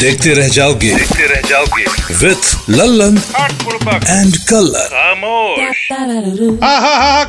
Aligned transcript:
देखते 0.00 0.32
रह 0.34 0.48
जाओगे। 0.48 0.88
देखते 0.94 1.26
रह 1.26 1.40
जाओगे। 1.48 1.84
विथ 2.16 2.70
लल्लन 2.70 3.16
एंड 3.16 4.36
कल्लन 4.48 4.88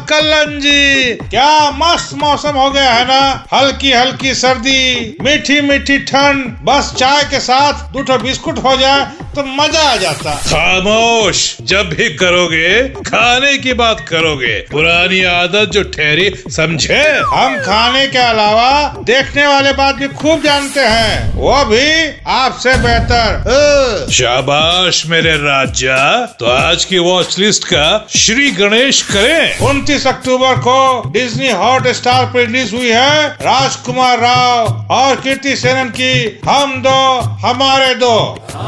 कल्लन 0.10 0.60
जी 0.60 1.14
क्या 1.30 1.50
मस्त 1.72 2.14
मौसम 2.14 2.58
हो 2.58 2.70
गया 2.72 2.92
है 2.94 3.06
ना? 3.08 3.22
हल्की 3.54 3.92
हल्की 3.92 4.34
सर्दी 4.36 5.18
मीठी 5.22 5.60
मीठी 5.62 5.98
ठंड 6.12 6.46
बस 6.66 6.94
चाय 6.98 7.24
के 7.32 7.40
साथ 7.40 7.74
दो 7.94 8.18
बिस्कुट 8.18 8.60
हो 8.64 8.76
जाए 8.78 9.08
तो 9.38 9.44
मज़ा 9.44 9.82
आ 9.82 9.96
जाता। 9.96 10.32
खामोश। 10.44 11.40
जब 11.62 11.90
भी 11.90 12.10
करोगे 12.10 12.70
खाने 13.08 13.58
की 13.58 13.74
बात 13.74 14.00
करोगे। 14.00 14.54
पुरानी 14.72 15.24
आदत 15.24 15.70
जो 15.74 15.84
ठहरी 15.90 16.30
समझे? 16.52 17.02
हम 17.34 17.58
खाने 17.60 18.06
के 18.08 18.18
अलावा 18.18 18.72
देखने 19.04 19.46
वाले 19.48 19.72
बात 19.74 19.96
भी 19.96 20.08
खूब 20.14 20.42
जानते 20.44 20.82
हैं। 20.82 21.34
वो 21.34 21.64
भी 21.66 21.86
आपसे 22.28 22.74
बेहतर। 22.78 24.08
शाबाश 24.12 25.06
मेरे 25.06 25.36
राजा। 25.38 26.00
तो 26.40 26.46
आज 26.46 26.86
की 26.86 27.00
वॉच 27.00 27.38
लिस्ट 27.40 27.64
का 27.64 27.86
श्री 28.16 28.50
गणेश 28.52 29.02
करें। 29.02 29.60
उनतीस 29.60 30.08
अक्टूबर 30.08 30.58
को 30.58 30.78
डिज्नी 31.10 31.52
हॉट 31.52 31.88
स्टार 31.92 32.26
पर 32.26 32.40
रिलीज़ 32.40 32.76
हुई 32.76 32.90
है 32.90 33.28
राजकुमार 33.44 34.20
राव 34.20 34.88
और 34.92 35.16
कीर्ति 35.16 35.56
सेनन 35.56 35.90
की 35.92 36.40
हम 36.50 36.76
दो 36.82 37.00
हमारे 37.48 37.94
दो। 37.96 38.18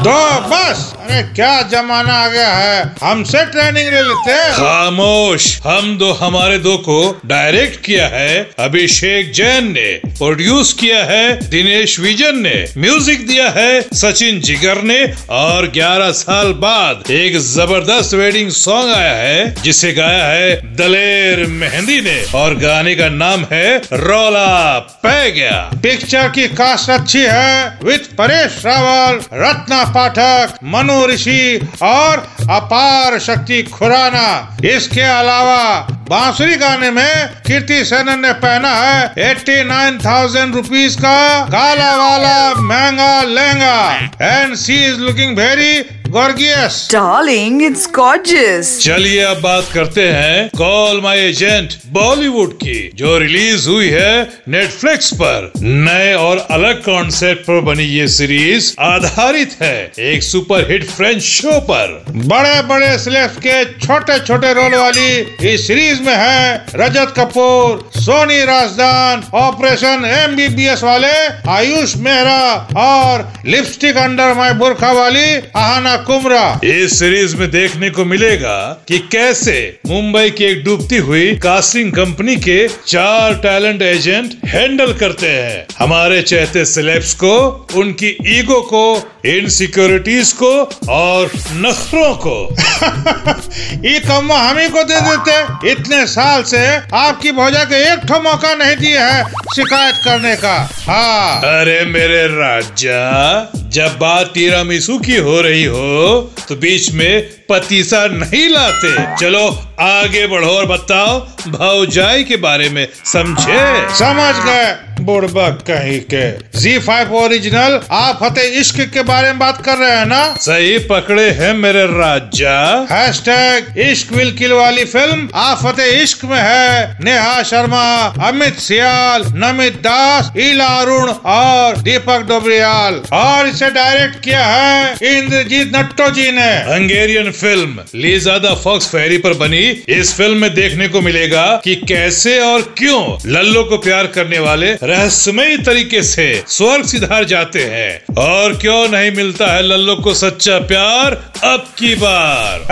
दो 0.02 0.18
बस। 0.60 0.80
अरे 1.00 1.22
क्या 1.34 1.50
जमाना 1.62 2.14
आ 2.14 2.28
गया 2.28 2.48
है? 2.48 2.94
हमसे 3.02 3.44
ट्रेनिंग 3.46 3.88
ले 3.88 4.00
लेते। 4.02 4.32
हैं 4.32 4.52
खामोश। 4.52 5.44
हम 5.66 5.96
दो 5.98 6.10
हमारे 6.12 6.58
दो 6.58 6.76
को 6.78 6.98
डायरेक्ट 7.26 7.80
किया 7.84 8.06
है 8.06 8.38
अभिषेक 8.58 9.32
जैन 9.32 9.70
ने 9.72 9.88
प्रोड्यूस 10.18 10.72
किया 10.72 11.02
है 11.04 11.24
दिनेश 11.50 11.98
विजन 12.00 12.38
ने 12.38 12.54
म्यूज़िक 12.78 13.26
दिया 13.26 13.48
है 13.50 13.80
सचिन 13.94 14.40
जिगर 14.40 14.82
ने 14.82 14.98
और 15.30 15.66
11 15.76 16.10
साल 16.12 16.52
बाद 16.62 17.10
एक 17.10 17.36
ज़बरदस्त 17.38 18.14
वेडिंग 18.14 18.50
सॉन्ग 18.50 18.94
आया 18.94 19.14
है 19.14 19.54
जिसे 19.62 19.92
गाया 19.92 20.24
है 20.24 20.50
दलेर 20.76 21.46
मेहंदी 21.54 22.00
ने 22.00 22.20
और 22.34 22.54
गाने 22.58 22.94
का 22.94 23.08
नाम 23.08 23.44
है 23.52 23.76
रोला 23.94 24.78
पै 25.02 25.30
गया। 25.30 25.58
पिक्चर 25.82 26.28
की 26.28 26.46
कास्ट 26.54 26.90
अच्छी 26.90 27.22
है। 27.22 27.78
विथ 27.84 28.12
परेश 28.18 28.62
रावल 28.66 29.20
रत्ना 29.34 29.84
पाठक। 29.94 30.49
मनु 30.64 31.06
ऋषि 31.06 31.68
और 31.82 32.26
अपार 32.50 33.18
शक्ति 33.20 33.62
खुराना। 33.72 34.56
इसके 34.64 35.02
अलावा 35.02 35.64
बांसुरी 36.10 36.56
गाने 36.56 36.90
में 36.90 37.28
कीर्ति 37.46 37.84
सेनन 37.84 38.20
ने 38.20 38.32
पहना 38.40 38.74
है 38.74 39.30
एट्टी 39.30 39.62
नाइन 39.64 39.98
थाउज़ेंड 39.98 40.54
रुपीज़ 40.54 40.96
का 40.96 41.44
काला 41.46 41.96
वाला 41.96 42.54
महँगा 42.54 43.22
lehenga. 43.24 43.78
And 44.22 44.54
she 44.56 44.84
is 44.86 45.00
looking 45.00 45.36
very 45.38 45.72
gorgeous 46.14 46.76
Darling, 46.92 47.58
it's 47.66 47.82
gorgeous. 47.96 48.68
चलिए 48.84 49.20
अब 49.22 49.40
बात 49.42 49.66
करते 49.74 50.06
हैं 50.08 50.48
कॉल 50.56 51.00
माई 51.02 51.18
एजेंट 51.18 51.74
बॉलीवुड 51.92 52.52
की 52.62 52.78
जो 52.96 53.16
रिलीज़ 53.18 53.68
हुई 53.68 53.88
है 53.88 54.22
नेटफ्लिक्स 54.48 55.12
पर। 55.20 55.52
नए 55.58 56.12
और 56.14 56.38
अलग 56.50 56.82
कॉन्सेप्ट 56.84 57.42
पर 57.42 57.60
बनी 57.68 57.84
ये 57.84 58.06
सीरीज़ 58.08 58.72
आधारित 58.86 59.56
है 59.62 59.76
एक 60.08 60.22
सुपर 60.22 60.70
हिट 60.70 60.84
फ्रेंच 60.90 61.22
शो 61.22 61.58
पर। 61.70 61.94
बड़े 62.32 62.60
बड़े 62.68 62.96
स्लेब्स 62.98 63.36
के 63.46 63.64
छोटे 63.76 64.18
छोटे 64.26 64.52
रोल 64.60 64.74
वाली 64.74 65.08
इस 65.52 65.66
सीरीज़ 65.66 66.02
में 66.02 66.14
है 66.14 66.66
रजत 66.76 67.14
कपूर 67.18 67.88
सोनी 68.00 68.40
राजदान 68.44 69.22
ऑपरेशन 69.44 70.04
एमबीबीएस 70.10 70.82
वाले 70.84 71.14
आयुष 71.58 71.96
मेहरा 72.08 72.42
और 72.86 73.26
लिपस्टिक 73.46 73.96
अंडर 74.06 74.34
माय 74.34 74.52
बुरखा 74.64 74.92
वाली 74.92 75.28
आहाना 75.56 75.96
कुमरा। 76.06 76.60
इस 76.64 76.98
सीरीज़ 76.98 77.36
में 77.36 77.50
देखने 77.50 77.90
को 77.90 78.04
मिलेगा 78.04 78.84
कि 78.88 78.98
कैसे 79.12 79.78
मुंबई 79.86 80.30
की 80.30 80.44
एक 80.44 80.64
डूबती 80.64 80.96
हुई 80.96 81.36
कास्टिंग 81.36 81.92
कंपनी 81.92 82.36
के 82.36 82.68
चार 82.86 83.34
टैलेंट 83.34 83.82
एजेंट 83.82 84.34
हैंडल 84.44 84.92
करते 84.92 85.28
हैं। 85.28 85.66
हमारे 85.78 86.22
चहते 86.22 86.64
सिलेब्स 86.64 87.14
को 87.14 87.36
उनकी 87.76 88.16
ईगो 88.38 88.60
को 88.60 88.84
इनसिक्योरिटीज 89.26 90.32
को 90.32 90.52
और 90.88 91.30
नखरों 91.52 92.14
को। 92.14 92.36
ये 93.88 93.98
कम्मा 94.00 94.38
हम 94.38 94.58
ही 94.58 94.68
को 94.68 94.82
दे 94.82 95.00
देते 95.00 95.70
इतने 95.70 96.06
साल 96.06 96.42
से 96.42 96.66
आपकी 96.96 97.32
भौजा 97.32 97.64
के 97.64 97.82
एक 97.92 97.98
ठो 97.98 98.20
मौका 98.20 98.54
नहीं 98.54 98.76
दिया 98.76 99.06
है 99.06 99.24
शिकायत 99.54 99.94
करने 100.04 100.36
का। 100.36 100.56
हाँ। 100.88 101.60
अरे 101.60 101.84
मेरे 101.84 102.26
राजा 102.26 103.52
जब 103.70 103.98
बात 103.98 104.30
टीरामिसू 104.34 104.98
की 104.98 105.16
हो 105.16 105.40
रही 105.40 105.64
हो 105.64 106.32
तो 106.48 106.56
बीच 106.56 106.90
में 106.92 107.30
पतीसा 107.48 108.06
नहीं 108.06 108.48
लाते। 108.48 108.92
चलो, 109.16 109.46
आगे 109.80 110.26
बढ़ो 110.26 110.50
और 110.50 110.66
बताओ 110.66 111.18
भावजाई 111.50 112.24
के 112.24 112.36
बारे 112.36 112.68
में 112.68 112.86
समझे। 113.04 113.58
समझ 113.98 114.34
गए। 114.44 114.89
बुड़बक 115.10 115.62
कहीं 115.70 116.00
के। 116.12 116.24
जी 116.60 116.78
फाइव 116.80 117.14
ओरिजिनल 117.16 117.80
आप 117.92 118.18
फतेह 118.22 118.58
इश्क 118.60 118.80
के 118.94 119.02
बारे 119.04 119.28
में 119.28 119.38
बात 119.38 119.62
कर 119.64 119.76
रहे 119.76 119.96
हैं 119.96 120.06
ना? 120.06 120.22
सही 120.40 120.78
पकड़े 120.86 121.28
हैं 121.30 121.52
मेरे 121.56 121.84
राजा। 121.86 122.58
हैशटैग 122.92 123.78
इश्क 123.80 124.12
विल 124.12 124.32
किल 124.32 124.52
वाली 124.52 124.84
फ़िल्म 124.86 125.28
आप 125.34 125.48
आफत 125.50 125.80
इश्क 125.80 126.24
में 126.24 126.38
है। 126.38 126.98
नेहा 127.04 127.42
शर्मा 127.42 127.82
अमित 128.26 128.58
सियाल 128.58 129.22
नमित 129.36 129.74
दास 129.80 130.30
ईला 130.38 130.66
अरुण 130.80 131.10
और 131.32 131.76
दीपक 131.78 132.24
डोबरियाल। 132.28 133.00
और 133.12 133.48
इसे 133.48 133.70
डायरेक्ट 133.70 134.20
किया 134.24 134.44
है 134.46 134.94
इंद्रजीत 135.08 135.76
नट्टो 135.76 136.08
जी 136.10 136.30
ने। 136.30 136.48
Hungarian 136.68 137.30
film 137.32 137.84
Liza the 137.96 138.54
fox 138.54 138.86
fairy 138.86 139.18
पर 139.18 139.34
बनी। 139.36 139.64
इस 139.98 140.14
फ़िल्म 140.16 140.36
में 140.36 140.54
देखने 140.54 140.88
को 140.88 141.00
मिलेगा 141.00 141.44
कि 141.64 141.74
कैसे 141.88 142.38
और 142.42 142.62
क्यों 142.78 143.02
लल्लो 143.26 143.64
को 143.64 143.78
प्यार 143.80 144.06
करने 144.14 144.38
वाले 144.38 144.72
रहस्यमयी 145.00 145.58
तरीके 145.58 146.02
से 146.02 146.44
स्वर्ग 146.48 146.84
सिधार 146.84 147.24
जाते 147.24 147.64
हैं। 147.64 148.14
और 148.18 148.56
क्यों 148.56 148.88
नहीं 148.88 149.10
मिलता 149.12 149.46
है 149.46 149.62
लल्लो 149.62 149.96
को 149.96 150.14
सच्चा 150.14 150.58
प्यार? 150.58 151.32
अब 151.44 151.60
की 151.78 151.94
बार। 151.94 152.66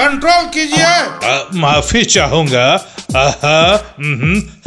कंट्रोल 0.00 0.50
कीजिए। 0.54 1.60
माफ़ी 1.60 2.04
चाहूँगा। 2.04 2.94
आहा, 3.16 3.94
हम्म, 3.98 4.38
हाँ। 4.38 4.57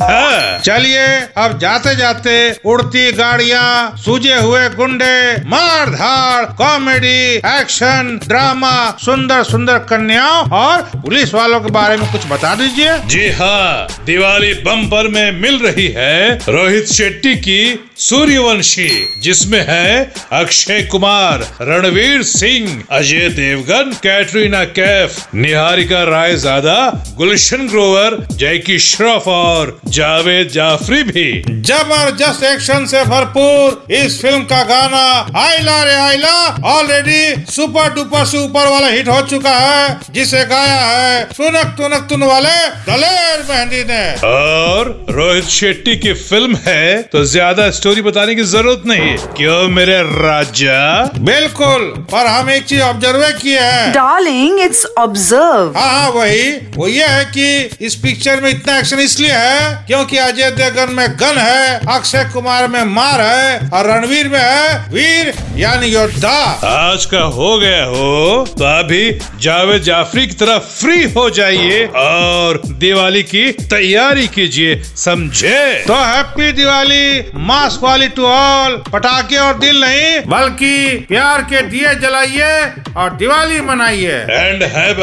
चलिए 0.66 1.06
अब 1.38 1.58
जाते 1.60 1.96
जाते 1.96 2.36
उड़ती 2.66 3.12
गाड़ियाँ 3.12 3.68
सूजे 3.98 4.36
हुए 4.38 4.68
गुंडे 4.76 5.16
मार 5.50 5.90
धाड़ 5.92 6.46
कॉमेडी 6.58 7.20
एक्शन 7.52 8.18
ड्रामा 8.28 8.74
सुंदर 9.06 9.44
सुंदर 9.44 9.78
कन्याओं 9.90 10.50
और 10.60 10.82
पुलिस 10.96 11.34
वालों 11.34 11.60
के 11.62 11.72
बारे 11.72 11.98
में 11.98 12.12
कुछ 12.12 12.28
बता 12.32 12.54
दीजिए। 12.56 12.98
जी 13.08 13.28
हाँ 13.40 13.88
दिवाली 14.06 14.54
बम्पर 14.64 15.08
में 15.14 15.40
मिल 15.42 15.60
रही 15.60 15.88
है 15.96 16.36
रोहित 16.50 16.88
शेट्टी 16.92 17.36
की 17.38 17.62
सूर्यवंशी 18.00 18.90
जिसमें 19.24 19.60
है 19.68 20.04
अक्षय 20.34 20.82
कुमार 20.92 21.42
रणवीर 21.62 22.24
सिंह 22.24 22.84
अजय 22.92 23.30
देवगन 23.36 23.92
कैटरीना 24.04 24.64
कैफ 24.78 25.36
निहारिका 25.36 26.04
राय 26.04 26.36
ज़्यादा 26.38 26.78
गुलशन 27.18 27.68
ग्रोवर 27.68 28.18
जैकी 28.34 28.80
श्रॉफ 28.82 29.28
और 29.28 29.80
जावेद 29.92 30.48
जाफरी 30.50 31.02
भी। 31.04 31.28
ज़बरदस्त 31.68 32.44
एक्शन 32.46 32.86
से 32.86 33.04
भरपूर 33.06 33.94
इस 33.94 34.22
फ़िल्म 34.22 34.44
का 34.46 34.62
गाना 34.66 35.04
Aila 35.40 35.84
Re 35.84 35.96
Aila 35.96 36.36
already 36.70 37.52
super 37.52 37.94
duper 37.96 38.26
super 38.26 38.68
वाला 38.68 38.88
हिट 38.88 39.08
हो 39.08 39.20
चुका 39.28 39.58
है 39.58 40.00
जिसे 40.14 40.44
गाया 40.46 40.80
है 40.82 41.24
सुनक 41.34 41.74
तुनक 41.78 42.08
तुन 42.10 42.24
वाले 42.24 42.56
दलेर 42.88 43.44
मेहंदी 43.50 43.84
ने। 43.90 44.04
और 44.28 44.90
रोहित 45.10 45.46
शेट्टी 45.52 45.96
की 45.98 46.14
फ़िल्म 46.14 46.58
है 46.68 47.02
तो 47.12 47.24
ज़्यादा 47.26 47.70
स्टोरी 47.72 48.02
बताने 48.02 48.36
की 48.36 48.44
ज़रूरत 48.46 48.84
नहीं। 48.88 49.18
क्यों 49.38 49.68
मेरे 49.70 50.02
राजा? 50.02 50.80
बिल्कुल 51.22 51.86
पर 52.12 52.26
हम 52.28 52.50
एक 52.50 52.66
चीज़ 52.66 52.82
ऑब्ज़र्व 52.82 53.30
किए 53.42 53.60
हैं। 53.60 53.94
Darling, 53.94 54.60
it's 54.68 54.86
ऑब्ज़र्व 55.00 55.78
हाँ 55.78 55.92
हाँ 55.92 56.10
वही 56.12 56.52
वो 56.78 56.88
ये 56.88 57.08
है 57.08 57.26
कि 57.38 57.86
इस 57.86 57.96
पिक्चर 58.04 58.42
में 58.42 58.50
इतना 58.50 58.78
एक्शन 58.80 59.00
इसलिए 59.00 59.32
है 59.32 59.81
क्योंकि 59.88 60.18
अजय 60.18 60.50
देवगन 60.52 60.94
में 60.94 61.08
गन 61.20 61.38
है 61.38 61.80
अक्षय 61.90 62.24
कुमार 62.34 62.68
में 62.68 62.84
मार 62.88 63.22
है 63.22 63.70
और 63.70 63.88
रणवीर 63.88 64.28
में 64.30 64.40
है 64.40 64.78
वीर 64.90 65.34
यानी 65.58 65.88
योद्धा। 65.88 66.38
आज 66.66 67.06
का 67.06 67.22
हो 67.36 67.58
गया 67.60 67.84
हो 67.86 68.46
तो 68.50 68.66
अभी 68.68 69.12
जावेद 69.42 69.82
जाफरी 69.84 70.28
की 70.28 70.34
तरह 70.36 70.58
फ्री 70.58 71.04
हो 71.12 71.30
जाइए 71.30 71.86
और 71.98 72.62
दिवाली 72.80 73.24
की 73.24 73.52
तैयारी 73.52 74.28
कीजिए 74.28 74.82
समझे? 74.98 75.84
तो 75.88 75.94
हैप्पी 75.96 76.52
दिवाली 76.52 77.32
मास्क 77.44 77.84
वाली 77.84 78.08
टू 78.10 78.26
ऑल 78.26 78.82
पटाखे 78.94 79.38
और 79.38 79.60
दिल 79.60 79.80
नहीं 79.82 80.20
बल्कि 80.28 81.06
प्यार 81.10 81.42
के 81.44 81.62
दिए 81.62 81.94
जलाइए 82.02 82.62
और 82.98 83.16
Diwali 83.18 83.62
मनाइए। 83.62 84.18
And 84.32 84.64
have 84.74 84.98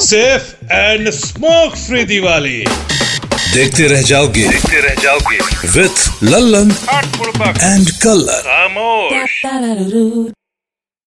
safe 0.00 0.54
and 0.72 1.10
smoke 1.12 1.76
free 1.76 2.04
Diwali. 2.04 2.64
देखते 3.54 3.86
रह 3.88 4.02
जाओगे। 4.02 4.48
देखते 4.48 4.80
रह 4.80 4.94
जाओगे। 5.02 5.38
With 5.74 6.22
Lallan 6.22 6.70
and 7.62 7.90
colour 8.02 8.42